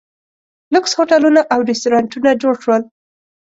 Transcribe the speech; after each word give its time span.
لوکس 0.73 0.91
هوټلونه 0.99 1.41
او 1.53 1.59
ریسټورانټونه 1.69 2.29
جوړ 2.41 2.55
شول. 2.63 2.81